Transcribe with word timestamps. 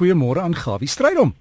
goeiemôre 0.00 0.40
aan 0.40 0.56
Gawie 0.56 0.88
Strydom. 0.88 1.34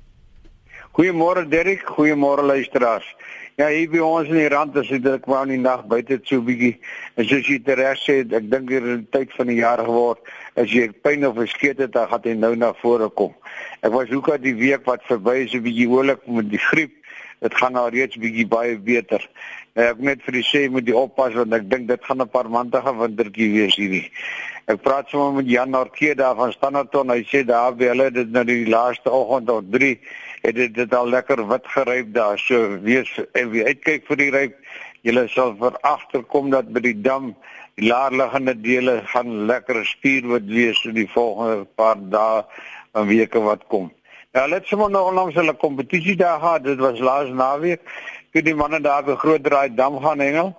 Goeiemôre 0.92 1.48
Derek, 1.48 1.86
goeiemôre 1.96 2.44
luisteraars. 2.44 3.08
Ja, 3.56 3.68
hier 3.72 3.88
by 3.92 4.02
ons 4.04 4.28
in 4.32 4.36
die 4.40 4.50
rand 4.52 4.76
is 4.80 4.90
dit 4.92 5.06
ek 5.08 5.28
wou 5.28 5.40
in 5.46 5.54
die 5.54 5.62
nag 5.62 5.86
buite 5.92 6.18
so 6.28 6.44
bietjie. 6.44 6.74
En 7.16 7.28
soos 7.28 7.48
jy 7.48 7.60
reg 7.80 8.00
sê, 8.04 8.18
ek 8.24 8.50
dink 8.52 8.72
hier 8.72 8.84
in 8.84 9.06
die 9.06 9.12
tyd 9.16 9.32
van 9.36 9.52
die 9.52 9.60
jaar 9.60 9.84
geword, 9.84 10.20
as 10.60 10.72
jy 10.76 10.90
pyn 11.04 11.28
of 11.28 11.38
verskeet 11.40 11.80
het, 11.84 11.94
dan 11.96 12.08
gaan 12.12 12.28
hy 12.28 12.36
nou 12.40 12.52
na 12.60 12.74
vore 12.82 13.08
kom. 13.20 13.32
Ek 13.84 13.96
was 13.96 14.12
hoeka 14.12 14.36
die 14.44 14.56
week 14.60 14.88
wat 14.88 15.04
verby 15.08 15.46
is, 15.46 15.56
'n 15.56 15.64
bietjie 15.64 15.88
oulik 15.88 16.28
met 16.28 16.52
die 16.52 16.64
griep. 16.70 16.99
Dit 17.40 17.56
gaan 17.56 17.74
nou 17.74 17.88
reeds 17.90 18.20
bietjie 18.20 18.48
baie 18.48 18.78
beter. 18.78 19.24
Nou, 19.76 19.86
ek 19.94 20.00
net 20.04 20.24
vir 20.26 20.36
die 20.40 20.44
sê 20.44 20.66
moet 20.72 20.88
jy 20.88 20.96
oppas 21.00 21.36
want 21.38 21.54
ek 21.56 21.70
dink 21.72 21.88
dit 21.88 22.04
gaan 22.04 22.22
'n 22.22 22.30
paar 22.30 22.50
maandige 22.50 22.94
wintertjie 22.96 23.52
wees 23.54 23.76
hierdie. 23.80 24.12
Ek 24.68 24.82
praat 24.84 25.10
sommer 25.10 25.42
met 25.42 25.50
Jan 25.50 25.72
Norke 25.72 26.16
daar 26.16 26.36
van 26.36 26.52
Standerton. 26.52 27.10
Hy 27.10 27.24
sê 27.26 27.46
daar 27.46 27.74
by 27.74 27.86
hulle 27.90 28.12
dit 28.12 28.30
nou 28.30 28.44
die 28.44 28.68
laaste 28.68 29.10
oggend 29.10 29.50
of 29.50 29.64
3 29.72 29.98
het 30.42 30.56
dit 30.56 30.74
dit 30.74 30.94
al 30.96 31.10
lekker 31.10 31.48
wit 31.48 31.68
geryp 31.68 32.14
daar. 32.14 32.38
So 32.38 32.80
wees 32.84 33.10
en 33.34 33.50
wie 33.50 33.66
uitkyk 33.66 34.06
vir 34.08 34.18
die 34.18 34.30
ryp, 34.36 34.58
julle 35.02 35.28
sal 35.28 35.56
veragterkom 35.60 36.52
dat 36.52 36.70
by 36.74 36.84
die 36.86 37.02
dam 37.02 37.34
die 37.80 37.88
laarliggende 37.88 38.56
dele 38.62 39.02
gaan 39.14 39.46
lekker 39.48 39.86
spierwit 39.86 40.48
wees 40.52 40.84
in 40.86 40.98
die 41.00 41.10
volgende 41.14 41.66
paar 41.80 42.00
dae 42.12 42.44
en 42.94 43.08
weke 43.08 43.40
wat 43.40 43.66
kom. 43.72 43.92
Ja, 44.32 44.44
let 44.46 44.68
sommer 44.70 44.92
nou 44.94 45.08
onlangs 45.10 45.34
hulle 45.34 45.56
kompetisie 45.58 46.14
daar 46.16 46.40
gehad. 46.40 46.64
Dit 46.64 46.78
was 46.78 47.00
laas 47.02 47.30
naweek. 47.34 47.82
Toe 48.30 48.44
die 48.46 48.54
manne 48.54 48.80
daar 48.80 49.04
'n 49.10 49.18
groot 49.18 49.44
draai 49.44 49.74
dam 49.74 49.98
gaan 50.04 50.20
hengel. 50.20 50.56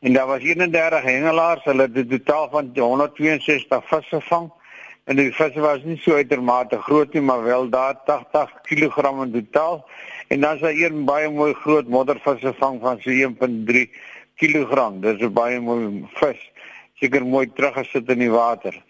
En 0.00 0.12
daar 0.12 0.26
was 0.26 0.42
31 0.42 1.02
hengelaars. 1.02 1.64
Hulle 1.64 1.82
het 1.82 1.94
'n 1.94 2.08
totaal 2.08 2.48
van 2.50 2.70
162 2.74 3.84
visse 3.88 4.20
gevang. 4.20 4.50
En 5.04 5.16
die 5.16 5.32
visse 5.32 5.60
was 5.60 5.82
nie 5.82 5.96
so 5.96 6.14
uitermate 6.14 6.80
groot 6.80 7.12
nie, 7.12 7.22
maar 7.22 7.42
wel 7.42 7.68
daar 7.68 7.94
80 8.04 8.52
kg 8.62 8.96
in 9.22 9.32
totaal. 9.32 9.88
En 10.28 10.40
dan 10.40 10.54
is 10.54 10.60
daar 10.60 10.74
een 10.74 11.04
baie 11.04 11.30
mooi 11.30 11.54
groot 11.54 11.88
moddervisse 11.88 12.54
vang 12.58 12.80
van 12.80 13.00
so 13.00 13.10
1.3 13.10 13.90
kg. 14.34 14.90
Dis 15.00 15.20
'n 15.20 15.32
baie 15.32 15.60
mooi 15.60 16.04
vis. 16.14 16.50
Seker 16.94 17.26
mooi 17.26 17.52
teruggesit 17.52 18.08
in 18.08 18.18
die 18.18 18.30
water 18.30 18.82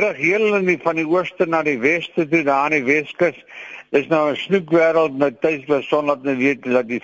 terug 0.00 0.16
heel 0.16 0.54
in 0.56 0.64
die 0.64 0.78
van 0.80 0.96
die 0.96 1.04
ooste 1.04 1.44
na 1.44 1.58
die 1.66 1.76
weste 1.80 2.24
toe 2.28 2.40
daar 2.46 2.70
aan 2.70 2.72
die 2.72 2.84
Weskus. 2.86 3.36
Dis 3.92 4.06
nou 4.08 4.30
'n 4.30 4.36
snoekwêreld 4.36 5.18
nou 5.20 5.30
tuis 5.40 5.66
was 5.68 5.88
sonder 5.88 6.16
dat 6.22 6.36
weet 6.36 6.62
dat 6.64 6.88
die 6.88 7.02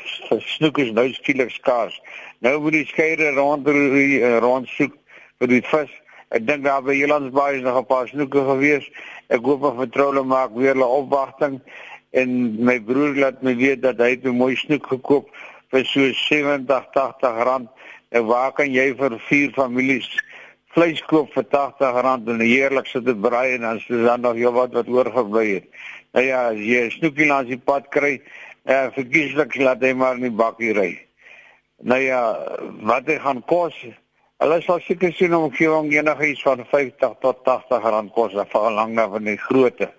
snoek 0.55 0.79
is 0.79 0.93
nou 0.93 1.13
skielik 1.13 1.51
skaars. 1.51 2.01
Nou 2.41 2.61
moet 2.61 2.73
die 2.73 2.87
skeide 2.87 3.35
rond 3.37 3.69
uh, 3.69 4.39
rond 4.39 4.69
soek 4.69 4.95
vir 5.39 5.49
die 5.49 5.61
vis. 5.63 5.93
Ek 6.29 6.47
dink 6.47 6.65
daar 6.65 6.83
by 6.83 6.97
Jelandsbaai 6.97 7.57
is 7.57 7.63
nog 7.63 7.77
'n 7.79 7.87
paar 7.87 8.09
snoeke 8.09 8.41
gewees. 8.49 8.89
Ek 9.29 9.45
hoop 9.45 9.63
of 9.63 9.77
vertroule 9.77 10.23
maak 10.23 10.57
weer 10.57 10.73
hulle 10.73 10.89
opwagting 10.89 11.61
en 12.13 12.65
my 12.65 12.81
broer 12.81 13.15
laat 13.15 13.43
my 13.43 13.57
weet 13.57 13.83
dat 13.83 14.01
hy 14.01 14.17
'n 14.25 14.37
mooi 14.37 14.57
snoek 14.57 14.87
gekoop 14.87 15.29
vir 15.71 15.85
so 15.85 16.01
70 16.13 16.87
80 16.93 17.45
rand. 17.45 17.69
En 18.09 18.25
waar 18.25 18.53
kan 18.53 18.73
jy 18.73 18.95
vir 18.97 19.21
vier 19.29 19.51
families 19.53 20.09
vleis 20.77 21.01
koop 21.09 21.31
vir 21.33 21.47
R80 21.57 22.27
en 22.35 22.43
heerlik 22.45 22.89
sit 22.91 23.07
dit 23.07 23.21
braai 23.21 23.55
en 23.55 23.63
dan 23.65 23.79
is 23.81 23.87
dan 23.89 24.21
nog 24.21 24.37
jou 24.37 24.53
wat 24.53 24.75
oorgebly 24.77 25.47
het. 25.55 25.71
Nou 26.13 26.25
ja, 26.25 26.49
as 26.51 26.61
jy 26.61 26.83
'n 26.85 26.91
snoekie 26.91 27.27
langs 27.27 27.49
die 27.49 27.59
pad 27.59 27.89
kry, 27.89 28.21
eh 28.65 28.89
verkieslik 28.93 29.57
laat 29.57 29.81
hy 29.81 29.93
maar 29.93 30.15
in 30.15 30.29
die 30.29 30.39
bakkie 30.43 30.73
ry. 30.73 31.01
Nou 31.81 32.01
ja, 32.01 32.21
wat 32.83 33.07
hy 33.07 33.19
gaan 33.19 33.43
kos? 33.45 33.75
Hulle 34.39 34.61
sal 34.63 34.81
seker 34.81 35.13
sien 35.13 35.35
om 35.35 35.49
omgewing 35.49 35.93
enigiets 35.93 36.43
van 36.43 36.67
50 36.69 37.15
tot 37.21 37.45
80 37.45 37.83
rand 37.83 38.13
kos 38.13 38.37
afhangende 38.37 38.93
na 38.93 39.09
van 39.09 39.25
die 39.25 39.37
grootte. 39.37 39.91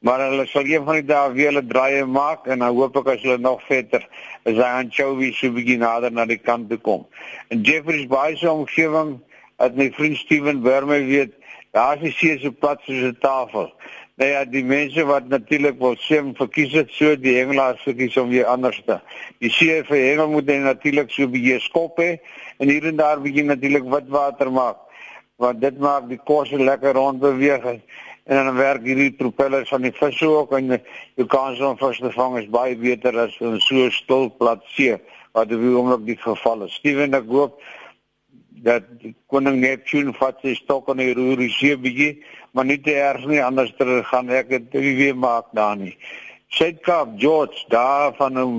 Maar 0.00 0.20
hulle 0.20 0.46
sal 0.46 0.64
een 0.64 0.84
van 0.84 0.94
die 0.94 1.04
dae 1.04 1.32
weer 1.32 1.50
hulle 1.52 1.66
draaie 1.66 2.04
maak 2.06 2.46
en 2.46 2.58
dan 2.58 2.74
hoop 2.74 2.96
ek 2.96 3.08
as 3.14 3.22
hulle 3.22 3.38
nog 3.38 3.60
vetter 3.66 4.08
is 4.44 4.56
hy 4.56 4.68
aan 4.68 4.90
Chovy 4.90 5.32
se 5.32 5.50
begin 5.50 5.80
nader 5.80 6.12
na 6.12 6.24
die 6.24 6.38
kant 6.38 6.68
toe 6.70 6.78
kom. 6.78 7.06
En 7.48 7.60
Jeffrey's 7.60 8.06
Bay 8.06 8.36
se 8.36 8.50
omgewing 8.50 9.18
as 9.58 9.72
my 9.74 9.90
vriend 9.90 10.16
Steven 10.16 10.62
Burme 10.62 11.04
weet, 11.04 11.34
daar 11.70 12.02
is 12.02 12.18
hier 12.20 12.38
so 12.38 12.50
plat 12.50 12.80
soos 12.86 13.02
'n 13.02 13.16
tafel. 13.20 13.72
Nou 14.18 14.30
ja, 14.30 14.44
die 14.44 14.64
mense 14.64 15.04
wat 15.06 15.28
natuurlik 15.28 15.78
wil 15.78 15.94
sê 15.94 16.18
verkies 16.34 16.72
dit 16.72 16.90
so 16.90 17.16
die 17.16 17.36
hengelaars 17.36 17.82
verkies 17.82 18.16
om 18.16 18.28
weer 18.28 18.46
anders 18.50 18.80
te. 18.86 18.96
Die 19.38 19.50
see 19.50 19.82
vir 19.86 19.96
hengel 19.96 20.28
moet 20.32 20.46
natuurlik 20.46 21.10
so 21.10 21.28
bietjie 21.30 21.60
skop 21.60 22.00
hê 22.02 22.18
en 22.58 22.68
hier 22.68 22.86
en 22.86 22.96
daar 22.96 23.20
bietjie 23.22 23.44
natuurlik 23.44 23.84
wit 23.84 24.08
water 24.08 24.50
maak. 24.50 24.76
Want 25.36 25.60
dit 25.60 25.78
maak 25.78 26.08
die 26.08 26.18
kos 26.18 26.50
lekker 26.50 26.98
rond 26.98 27.20
beweeg 27.20 27.64
en 27.64 27.80
dan 28.24 28.56
werk 28.56 28.82
hierdie 28.82 29.12
propellers 29.12 29.68
van 29.68 29.86
die 29.86 29.94
vis 29.94 30.22
ook 30.22 30.52
en 30.52 30.74
jy 30.74 31.26
kan 31.26 31.54
so 31.56 31.70
'n 31.70 31.78
vis 31.78 32.14
vang 32.14 32.38
is 32.38 32.50
baie 32.50 32.76
beter 32.76 33.18
as 33.18 33.36
in 33.40 33.60
so 33.60 33.74
'n 33.74 33.90
stil 33.90 34.30
plat 34.30 34.62
see 34.66 34.96
wat 35.32 35.48
die 35.48 35.56
oomblik 35.56 36.06
die 36.06 36.16
geval 36.16 36.64
is. 36.64 36.74
Steven 36.74 37.14
ek 37.14 37.26
hoop 37.26 37.62
dat 38.64 38.86
koning 39.26 39.60
Neptune 39.60 40.12
vat 40.18 40.40
sy 40.42 40.54
stok 40.58 40.90
in 40.94 41.02
die 41.02 41.14
roer 41.16 41.44
see 41.54 41.76
bietjie, 41.76 42.22
maar 42.52 42.66
nie 42.68 42.80
te 42.82 42.94
erg 42.96 43.26
nie, 43.26 43.42
anders 43.44 43.74
ter 43.78 43.90
gaan 44.10 44.30
ek 44.30 44.50
dit 44.54 44.78
weer 44.82 45.16
maak 45.16 45.52
daar 45.56 45.76
nie. 45.76 45.94
Suidkaap 46.48 47.18
George 47.20 47.64
daar 47.68 48.14
van 48.16 48.36
hom 48.36 48.58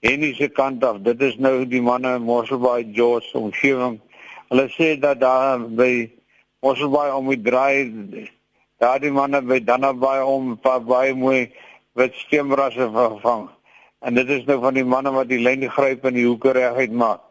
enige 0.00 0.48
kant 0.48 0.84
af. 0.84 1.00
Dit 1.02 1.22
is 1.22 1.36
nou 1.42 1.66
die 1.66 1.82
manne 1.82 2.18
Mosselbaai 2.22 2.94
George 2.94 3.34
omgewing. 3.38 3.98
Hulle 4.48 4.68
sê 4.76 4.94
dat 5.00 5.20
daar 5.20 5.58
by 5.58 6.08
Mosselbaai 6.62 7.10
om 7.16 7.30
die 7.34 7.42
draai 7.42 8.28
daar 8.78 9.00
die 9.02 9.10
manne 9.10 9.42
by 9.42 9.58
Dannabaai 9.64 10.22
om 10.22 10.54
paar 10.62 10.80
baie 10.86 11.14
mooi 11.14 11.48
wat 11.98 12.14
stemrasse 12.14 12.90
vervang. 12.94 13.48
En 14.06 14.14
dit 14.14 14.28
is 14.30 14.44
nou 14.46 14.60
van 14.62 14.74
die 14.78 14.86
manne 14.86 15.10
wat 15.10 15.28
die 15.28 15.40
lyn 15.42 15.66
gryp 15.70 16.06
en 16.06 16.14
die 16.14 16.26
hoeke 16.26 16.54
reguit 16.54 16.94
maak. 16.94 17.24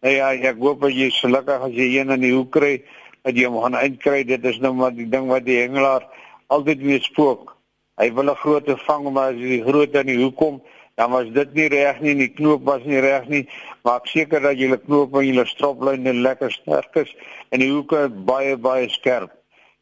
Nou 0.00 0.12
ja, 0.14 0.30
ek 0.32 0.56
hoop 0.64 0.86
jy 0.88 1.10
gelukkig 1.12 1.64
as 1.66 1.74
jy 1.76 1.86
een 1.98 2.12
in 2.14 2.22
die 2.24 2.32
hoek 2.32 2.54
kry, 2.56 2.78
dat 3.20 3.36
jy 3.36 3.44
hom 3.50 3.58
gaan 3.60 3.76
uitkry. 3.76 4.22
Dit 4.24 4.46
is 4.48 4.60
nou 4.64 4.72
maar 4.78 4.94
die 4.96 5.04
ding 5.12 5.26
wat 5.28 5.44
die 5.44 5.58
hengelaar 5.60 6.06
altyd 6.48 6.80
weer 6.80 7.02
spook. 7.04 7.52
Hy 8.00 8.08
wil 8.16 8.32
'n 8.32 8.40
groot 8.40 8.70
vang, 8.86 9.10
maar 9.12 9.34
as 9.34 9.36
die 9.36 9.60
groot 9.60 9.94
in 9.94 10.06
die 10.06 10.16
hoek 10.22 10.36
kom, 10.36 10.62
dan 10.96 11.10
was 11.10 11.28
dit 11.28 11.52
nie 11.54 11.68
reg 11.68 12.00
nie, 12.00 12.14
die 12.14 12.32
knoop 12.32 12.64
was 12.64 12.82
nie 12.84 13.00
reg 13.00 13.28
nie. 13.28 13.44
Maak 13.84 14.06
seker 14.06 14.40
dat 14.40 14.56
jy 14.56 14.70
die 14.72 14.80
knoop 14.86 15.14
en 15.20 15.34
jou 15.34 15.44
stroplyne 15.44 16.12
lekker 16.12 16.50
sterk 16.50 16.96
is 16.96 17.14
en 17.50 17.60
die 17.60 17.70
hoeke 17.70 18.08
baie 18.08 18.56
baie 18.56 18.88
skerp. 18.88 19.30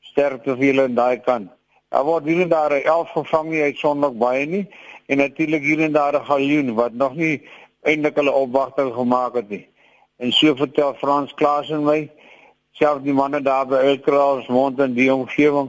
Sterk 0.00 0.42
te 0.42 0.56
veel 0.56 0.82
aan 0.82 0.94
daai 0.94 1.22
kant. 1.22 1.50
Daar 1.90 2.04
word 2.04 2.24
hier 2.24 2.42
en 2.42 2.48
daar 2.48 2.72
11 2.72 3.10
gevang 3.14 3.50
nie 3.50 3.62
uitsonderlik 3.62 4.18
baie 4.18 4.46
nie 4.46 4.66
en 5.06 5.18
natuurlik 5.18 5.62
hier 5.62 5.80
en 5.80 5.92
daar 5.92 6.14
'n 6.14 6.26
galjoen 6.26 6.74
wat 6.74 6.92
nog 6.92 7.14
nie 7.14 7.42
eintlik 7.82 8.16
hulle 8.16 8.32
opwagting 8.32 8.94
gemaak 8.94 9.34
het 9.34 9.48
nie. 9.48 9.68
En 10.18 10.32
so 10.32 10.54
vertel 10.58 10.94
Frans 10.98 11.34
Klaas 11.38 11.68
en 11.70 11.84
my, 11.86 12.00
self 12.74 13.04
die 13.04 13.14
manne 13.14 13.38
daar 13.42 13.68
by 13.70 13.78
Elkraals 13.86 14.48
mond 14.50 14.80
in 14.82 14.96
die 14.96 15.10
omgewing, 15.14 15.68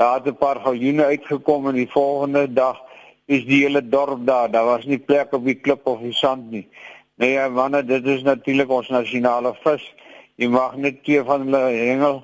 daar 0.00 0.14
het 0.18 0.26
'n 0.32 0.38
paar 0.40 0.60
galjoene 0.64 1.04
uitgekom 1.04 1.68
en 1.68 1.74
die 1.74 1.90
volgende 1.90 2.52
dag 2.52 2.80
is 3.26 3.44
die 3.44 3.62
hele 3.64 3.82
dorp 3.88 4.26
daar. 4.26 4.50
Daar 4.50 4.64
was 4.64 4.84
nie 4.84 4.98
plek 4.98 5.32
op 5.32 5.44
die 5.44 5.54
klip 5.54 5.86
of 5.86 6.00
die 6.00 6.12
sand 6.12 6.50
nie. 6.50 6.66
Nee, 7.14 7.48
manne, 7.48 7.84
dit 7.84 8.06
is 8.06 8.22
natuurlik 8.22 8.70
ons 8.70 8.88
nasionale 8.88 9.54
vis. 9.62 9.94
Jy 10.36 10.48
mag 10.48 10.76
net 10.76 11.02
twee 11.04 11.22
van 11.22 11.44
hulle 11.44 11.58
hengel 11.58 12.22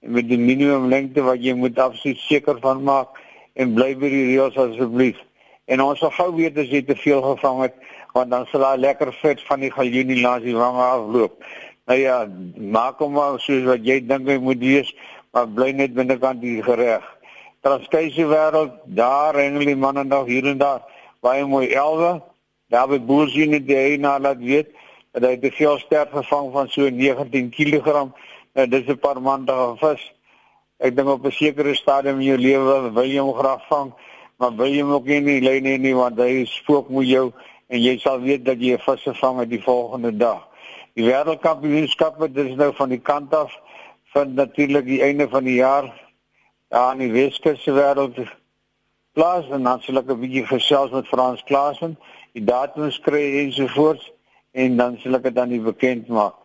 met 0.00 0.28
die 0.28 0.38
minimum 0.38 0.88
lengte 0.88 1.22
wat 1.22 1.42
jy 1.44 1.52
moet 1.52 1.78
absoluut 1.78 2.18
seker 2.18 2.58
van 2.60 2.82
maak 2.82 3.20
en 3.52 3.74
bly 3.74 3.92
by 3.96 4.08
die 4.08 4.24
reëls 4.30 4.56
asseblief. 4.56 5.20
En 5.66 5.80
ons 5.80 5.98
sal 5.98 6.10
gou 6.10 6.30
weet 6.36 6.58
as 6.58 6.68
jy 6.68 6.82
te 6.84 6.96
veel 6.96 7.22
gevang 7.22 7.62
het 7.68 7.76
want 8.14 8.30
dan 8.30 8.46
sal 8.46 8.62
daai 8.62 8.78
lekker 8.78 9.10
vet 9.20 9.40
van 9.48 9.60
die 9.64 9.72
galjoenie 9.74 10.20
langs 10.22 10.44
die 10.44 10.54
wange 10.54 10.82
afloop. 10.82 11.40
Nou 11.90 11.98
ja, 11.98 12.20
maak 12.56 13.00
hom 13.02 13.16
maar 13.16 13.40
soos 13.42 13.64
wat 13.66 13.82
jy 13.84 13.98
dink 14.06 14.28
hy 14.30 14.36
moet 14.38 14.60
wees, 14.62 14.92
maar 15.34 15.48
bly 15.50 15.72
net 15.74 15.96
binnekant 15.96 16.40
die 16.40 16.62
gereg. 16.62 17.02
Transkeise 17.66 18.28
wêreld, 18.30 18.76
daar 18.86 19.34
hengel 19.40 19.66
die 19.66 19.76
manne 19.76 20.04
nog 20.04 20.30
hier 20.30 20.46
en 20.46 20.60
daar 20.62 20.84
baie 21.24 21.44
mooi 21.48 21.66
elwe. 21.72 22.20
Daar 22.72 22.88
by 22.88 23.00
boersien 23.02 23.56
die 23.66 23.76
hy 23.76 23.98
na 24.00 24.18
laat 24.18 24.40
weet 24.40 24.70
dat 25.14 25.26
hy 25.28 25.36
te 25.42 25.50
veel 25.54 25.78
sterk 25.82 26.14
gevang 26.14 26.50
van 26.54 26.70
so 26.72 26.88
19 26.90 27.50
kg. 27.54 28.08
Nou 28.54 28.66
dis 28.68 28.88
'n 28.88 28.98
paar 28.98 29.20
maande 29.20 29.54
vis. 29.80 30.02
Ek 30.78 30.96
dink 30.96 31.08
op 31.08 31.24
'n 31.24 31.30
sekere 31.30 31.74
stadium 31.74 32.20
in 32.20 32.26
jou 32.26 32.38
lewe 32.38 32.92
wil 32.92 33.04
jy 33.04 33.18
hom 33.18 33.34
graag 33.34 33.66
vang, 33.68 33.92
maar 34.44 34.56
wil 34.56 34.68
jy 34.68 34.82
hom 34.84 34.92
ook 34.92 35.06
nie 35.08 35.16
in 35.22 35.28
die 35.28 35.40
lyn 35.40 35.64
hê 35.64 35.78
nie 35.80 35.94
want 35.96 36.18
hy 36.20 36.42
spook 36.50 36.90
met 36.92 37.06
jou 37.08 37.30
en 37.72 37.80
jy 37.80 37.94
sal 38.02 38.18
weet 38.20 38.42
dat 38.44 38.60
jy 38.60 38.74
'n 38.76 38.82
vis 38.84 39.02
gevang 39.08 39.38
het 39.40 39.48
die 39.48 39.62
volgende 39.62 40.12
dag. 40.12 40.42
Die 40.94 41.04
wêreldkampioenskappe 41.06 42.28
dit 42.28 42.50
is 42.50 42.56
nou 42.56 42.72
van 42.76 42.88
die 42.88 43.00
kant 43.00 43.34
af 43.34 43.54
van 44.12 44.34
natuurlik 44.34 44.84
die 44.84 45.00
einde 45.00 45.28
van 45.28 45.44
die 45.44 45.54
jaar 45.54 45.88
daar 46.68 46.92
in 46.92 46.98
die 46.98 47.12
Weskus 47.12 47.64
wêreld 47.64 48.20
plaas 49.14 49.48
en 49.48 49.62
dan 49.62 49.80
sal 49.80 49.96
ek 49.96 50.10
'n 50.10 50.20
bietjie 50.20 50.46
gesels 50.46 50.90
met 50.90 51.08
Frans 51.08 51.42
Klaasen, 51.44 51.96
die 52.32 52.44
datums 52.44 53.00
kry 53.00 53.46
ensovoorts 53.46 54.12
en 54.52 54.76
dan 54.76 54.98
sal 54.98 55.14
ek 55.14 55.22
dit 55.22 55.34
dan 55.34 55.62
bekend 55.62 56.08
maak. 56.08 56.36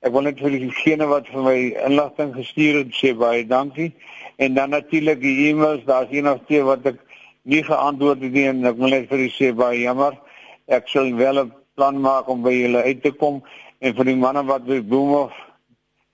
Ek 0.00 0.12
wil 0.12 0.22
net 0.22 0.38
vir 0.38 0.50
diegene 0.50 1.06
wat 1.06 1.26
vir 1.26 1.42
my 1.42 1.58
inligting 1.86 2.34
gestuur 2.34 2.74
het 2.84 2.94
sê 2.94 3.16
baie 3.18 3.46
dankie. 3.46 3.92
En 4.38 4.54
dan 4.54 4.70
natuurlik 4.70 5.20
die 5.20 5.48
e-mails, 5.48 5.84
daar's 5.84 6.08
hier 6.08 6.22
nog 6.22 6.38
twee 6.46 6.62
wat 6.62 6.86
ek 6.86 7.07
nie 7.48 7.64
geantwoord 7.64 8.22
het 8.22 8.32
nie 8.32 8.46
en 8.50 8.66
ek 8.68 8.76
wil 8.76 8.92
net 8.92 9.08
vir 9.10 9.24
u 9.24 9.28
sê 9.32 9.52
baie 9.56 9.80
jammer. 9.80 10.16
Ek 10.68 10.88
sal 10.92 11.08
wel 11.16 11.44
'n 11.44 11.52
plan 11.74 12.00
maak 12.00 12.28
om 12.28 12.42
by 12.42 12.52
julle 12.52 12.82
uit 12.82 13.02
te 13.02 13.12
kom 13.12 13.42
en 13.80 13.94
vir 13.94 14.04
die 14.04 14.16
manne 14.16 14.44
wat 14.46 14.66
by 14.66 14.80
Boomhof 14.80 15.32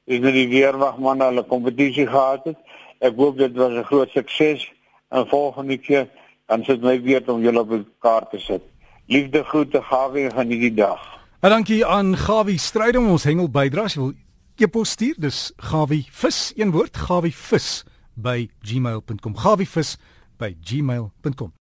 is 0.06 0.20
net 0.20 0.34
die 0.36 0.48
weerwagmanne 0.48 1.24
hulle 1.30 1.44
kompetisie 1.48 2.06
gehad 2.06 2.44
het. 2.44 2.58
Ek 3.00 3.16
hoop 3.16 3.38
dit 3.38 3.56
was 3.56 3.72
'n 3.72 3.84
groot 3.84 4.10
sukses 4.10 4.70
en 5.10 5.26
volgende 5.26 5.78
keer 5.78 6.08
dan 6.46 6.64
sit 6.64 6.82
my 6.82 7.00
weer 7.02 7.22
om 7.30 7.42
julle 7.42 7.60
op 7.60 7.70
die 7.70 7.86
kaart 7.98 8.30
te 8.30 8.38
sit. 8.38 8.62
Liefde 9.06 9.44
groete 9.44 9.82
Gawie 9.82 10.30
van 10.30 10.46
hierdie 10.46 10.74
dag. 10.74 11.00
En 11.40 11.50
dankie 11.50 11.84
aan 11.86 12.16
Gawie 12.16 12.58
Strydom 12.58 13.08
ons 13.08 13.24
hengel 13.24 13.50
bydra. 13.50 13.86
Jy 13.86 14.00
wil 14.00 14.12
e-pos 14.56 14.90
stuur, 14.90 15.14
dis 15.18 15.52
Gawie 15.56 16.06
vis 16.10 16.52
een 16.56 16.70
woord 16.70 16.96
Gawie 16.96 17.34
vis 17.34 17.84
by 18.14 18.48
gmail.com. 18.62 19.36
Gawie 19.36 19.68
vis 19.68 19.96
gmail.com. 20.52 21.54